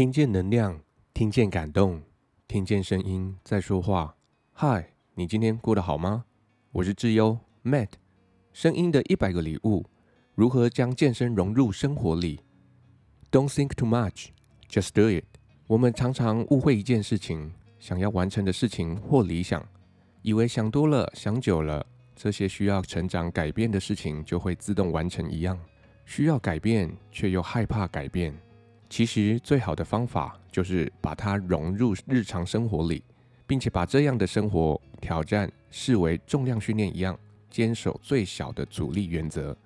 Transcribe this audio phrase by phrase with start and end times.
[0.00, 0.80] 听见能量，
[1.12, 2.00] 听见感动，
[2.48, 4.16] 听见声音在说话。
[4.50, 6.24] 嗨，你今天过得好吗？
[6.72, 7.90] 我是智优 Matt，
[8.50, 9.84] 声音的一百个礼物，
[10.34, 12.40] 如何将健身融入生活里
[13.30, 14.28] ？Don't think too much,
[14.70, 15.26] just do it。
[15.66, 19.62] 我们常常误会一件事情，想要完成的事情或理想，
[20.22, 21.84] 以为想多了、想久了，
[22.16, 25.60] 这些需要成长、改变的事情就会自动完成一样。
[26.06, 28.34] 需要改变，却又害怕改变。
[28.90, 33.04] 其实最好的方法就是把它融入日常生活里，
[33.46, 37.16] 并且把这样的生活挑战视为重量训练一样，
[37.48, 39.56] 坚守最小的阻力原则。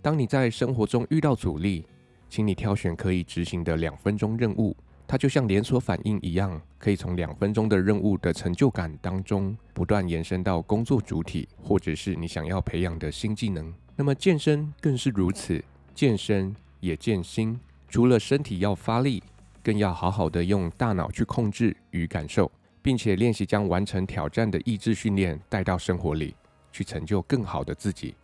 [0.00, 1.84] 当你在生活中遇到阻力，
[2.30, 4.76] 请你挑选可以执行的两分钟任务，
[5.08, 13.74] 它就像连锁反应一样，可以从两分钟的任务的成就感当中不断延伸到工作主体，或者是你想要培养的新技能。
[13.96, 15.62] 那么健身更是如此。
[15.94, 17.60] 健身也健心，
[17.92, 19.22] 除了身体要发力，
[19.62, 22.50] 更要好好的用大脑去控制与感受，
[22.80, 26.34] 并且练习将完成挑战的意志训练带到生活里，
[26.72, 28.14] 去成就更好的自己。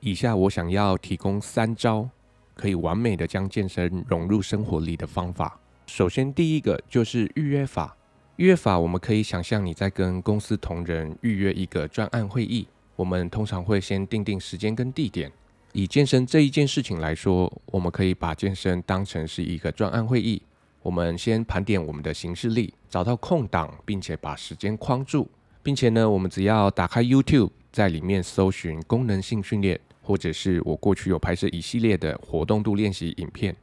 [0.00, 2.08] 以下我想要提供三招，
[2.54, 5.60] 可以完美的将健身融入生活里的方法。
[5.86, 7.94] 首先，第一个就是预约法。
[8.36, 15.30] 预约法，我们可以想象你在跟公司同仁预约一个专案会议，我们通常会先定定时间跟地点。
[15.72, 20.42] 以健身这一件事情来说，我们可以把健身当成是一个专案会议。
[20.82, 25.28] 我们先盘点我们的行事历，找到空档，并且把时间框住，
[25.62, 33.54] 并且呢，我们只要打开 YouTube，在里面搜寻功能性训练，或者是我过去有拍摄一系列的活动度练习影片，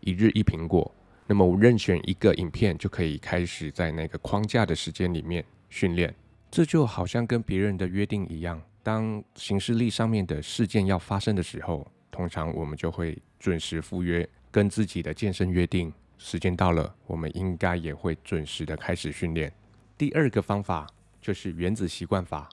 [0.00, 0.90] 一日一苹果。
[1.26, 6.14] 那么我任选一个影片，就可以开始在那个框架的时间里面训练。
[6.54, 8.62] 这就好像跟别人的约定一样。
[8.80, 19.52] 当行事历上面的事件要发生的时候，通常我们就会准时赴约，跟自己的健身约定，时间到了，我们应该也会准时的开始训练。
[19.98, 20.86] 第二个方法
[21.20, 22.48] 就是原子习惯法。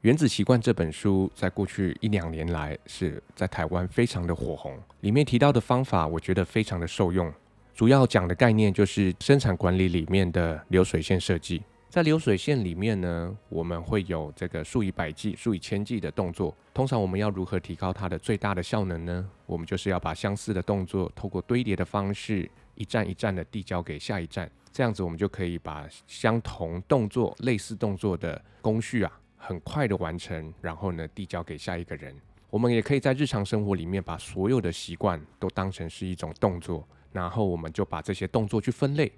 [0.00, 7.32] 原子习惯这本书在过去一两年来是在台湾非常的火红，里面提到的方法，我觉得非常的受用。
[7.76, 11.62] 主要讲的概念就是生产管理里面的流水线设计。
[11.90, 16.56] 在流水线里面呢，我们会有这个数以百计、数以千计的动作。
[16.72, 19.28] 通常我们要如何提高它的最大的效能呢？
[19.44, 24.48] 我们就是要把相似的动作透过堆叠的方式，一站一站的递交给下一站。
[24.72, 32.14] 这样子，我们就可以把相同动作、类似动作的工序啊，很快的完成，然后呢，递交给下一个人。
[32.50, 39.10] 我们也可以在日常生活里面把所有的习惯都当成是一种动作，然后我们就把这些动作去分类。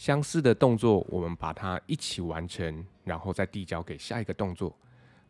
[0.00, 4.74] 相似的动作，我们把它一起完成，然后再递交给下一个动作。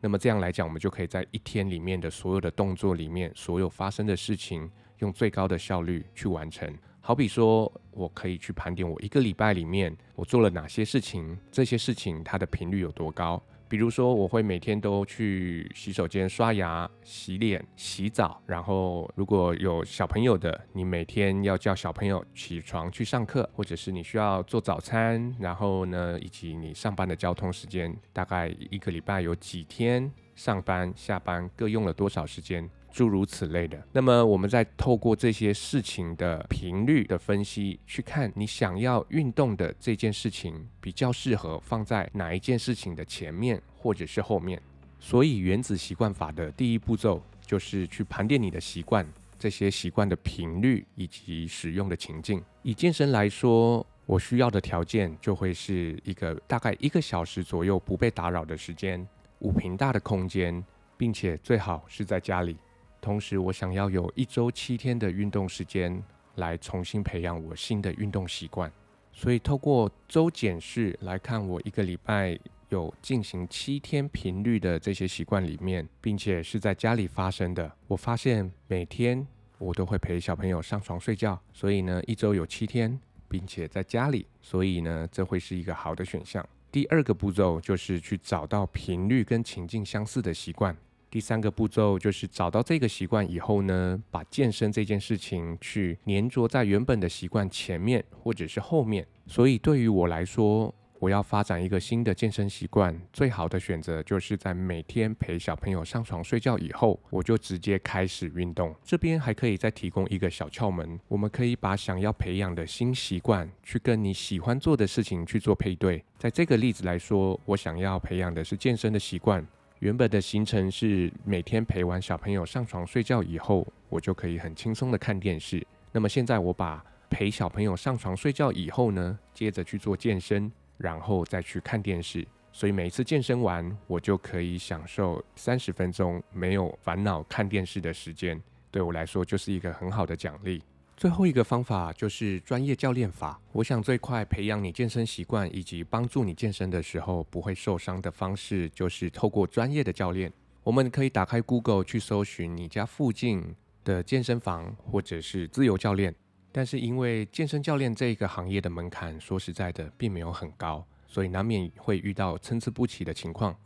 [0.00, 6.72] 那么这样来讲，我们就可以在一天里面的所有的动作里面，所有发生的事情，用最高的效率去完成。
[7.00, 13.42] 好比说，我可以去盘点我一个礼拜里面我做了哪些事情，这些事情它的频率有多高。
[13.70, 18.42] 比如说，我会每天都去洗手间刷牙、洗脸、洗澡。
[18.44, 32.68] 然后，如果有小朋友的，你每天要叫小朋友起床去上课，或者是你需要做早餐，然后呢，以及你上班的交通时间，大概一个礼拜有几天上班、下班各用了多少时间。
[32.92, 44.60] 诸如此类的，那么我们再透过这些事情的频率的分析，去看你想要运动的这件事情比较适合放在哪一件事情的前面或者是后面。
[44.98, 49.06] 所以原子习惯法的第一步骤就是去盘点你的习惯，
[49.38, 52.42] 这些习惯的频率以及使用的情境。
[52.62, 59.06] 以健身来说，我需要的条件就会是一个大概一个小时左右不被打扰的时间，
[59.38, 60.62] 五平大的空间，
[60.98, 62.56] 并且最好是在家里。
[63.00, 66.02] 同时，我想要有一周七天的运动时间，
[66.36, 68.70] 来重新培养我新的运动习惯。
[69.12, 72.38] 所以，透过周检视来看，我一个礼拜
[72.68, 77.70] 有进行七天频率的这些习惯里面，并且是在家里发生的。
[77.88, 79.26] 我发现每天
[79.58, 86.46] 我都会陪小朋友上床睡觉，所以呢，一周有七天，并且在家里，所以呢，这会是一个好的选项。
[86.70, 90.76] 第二个步骤就是去找到频率跟情境相似的习惯。
[91.10, 99.06] 第三个步骤就是找到这个习惯以后呢，把健身这件事情去粘着在原本的习惯前面或者是后面。
[99.26, 108.74] 所以对于我来说，我要发展一个新的健身习惯，最好的选择就是在每天陪小朋友上床睡觉以后，我就直接开始运动。
[108.84, 116.04] 这边还可以再提供一个小窍门，我们可以把想要培养的新习惯去跟你喜欢做的事情去做配对。
[116.18, 119.44] 在这个例子来说，我想要培养的是健身的习惯。
[119.80, 125.66] 原本的行程是每天陪完小朋友上床睡觉以后，我就可以很轻松的看电视。
[125.90, 132.26] 那么现在我把陪小朋友上床睡觉以后呢，接着去做健身，然后再去看电视。
[132.52, 138.38] 所以每一次健身完，我就可以享受三十分钟没有烦恼看电视的时间。
[138.70, 140.62] 对我来说，就是一个很好的奖励。
[141.00, 143.40] 最后一个方法就是专业教练法。
[143.52, 150.30] 我想最快培养你健身习惯以及帮助你健身的时候不会受伤的方式，就是透过专业的教练。
[150.62, 156.14] 我们可以打开 Google 去搜寻你家附近的健身房或者是自由教练。
[156.52, 163.56] 但是因为健身教练这个行业的门槛，说实在的，并没有很高，所以难免会遇到参差不齐的情况。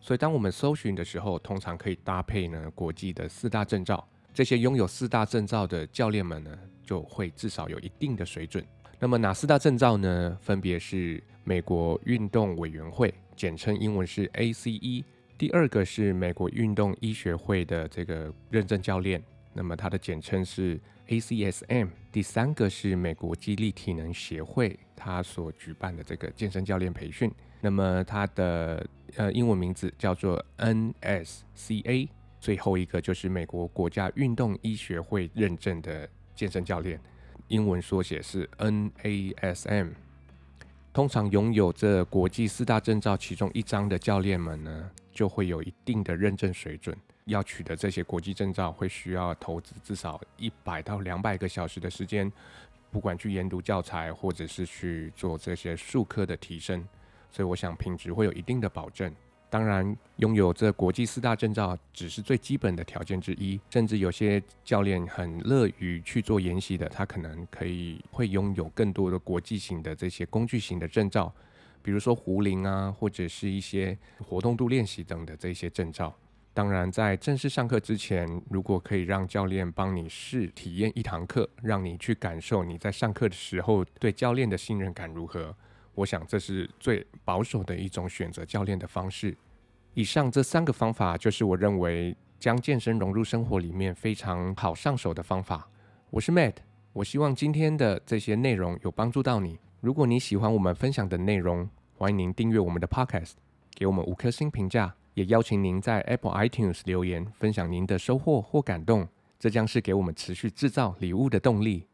[0.00, 4.06] 所以当我们搜寻的时候，通常可以搭配呢国际的四大证照。
[4.32, 6.56] 这些拥有四大证照的教练们呢，
[6.86, 8.64] 就会至少有一定的水准。
[8.98, 10.38] 那么哪四大证照呢？
[10.40, 15.04] 分别是美国运动委员会，简称英文是 ACE；
[15.36, 19.22] 第二个是美国运动医学会的这个认证教练，
[19.52, 27.30] 那么它的简称是 ACSM；第三个是美国肌力体能协会，它所举办的这个健身教练培训，
[27.60, 32.08] 那么它的呃英文名字叫做 NSCA。
[32.38, 37.00] 最后一个就是美国国家运动医学会认证的健身教练，
[37.48, 39.88] 英文缩写是 NASM。
[40.92, 46.96] 通常拥有这国际四大证照其中一张的教练们呢，就会有一定的认证水准。
[47.24, 52.30] 要取得这些国际证照，会需要投资至少一百到两百个小时的时间，
[52.90, 56.86] 不管去研读教材，或者是去做这些术科的提升。
[57.32, 59.12] 所以我想品质会有一定的保证。
[59.48, 71.32] 当然，拥有这国际四大证照只是最基本的条件之一，甚至有些教练很乐于去做研习的，他可能可以会拥有更多的国际型的这些工具型的证照，
[71.80, 76.14] 比如说壶铃啊，或者是一些活动度练习等的这些证照。
[76.52, 85.54] 当然，在正式上课之前，如果可以让教练帮你试体验一堂课，让你去感受你在上课的时候对教练的信任感如何。
[85.96, 89.36] 我想这是最保守的一种选择教练的方式。
[89.94, 95.66] 以上这三个方法就是我认为将健身融入生活里面非常好上手的方法。
[96.10, 96.56] 我是 Matt，
[96.92, 99.58] 我希望今天的这些内容有帮助到你。
[99.80, 103.32] 如果你喜欢我们分享的内容，欢迎您订阅我们的 Podcast，
[103.74, 109.08] 给我们五颗星评价，也邀请您在 Apple iTunes 留言分享您的收获或感动，
[109.38, 111.86] 这将是给我们持续制造礼物的动力。